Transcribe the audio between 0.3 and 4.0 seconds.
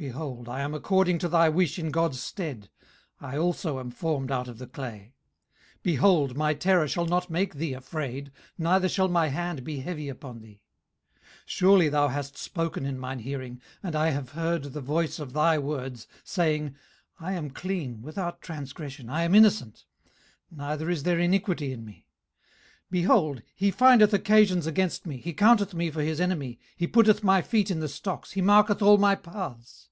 I am according to thy wish in God's stead: I also am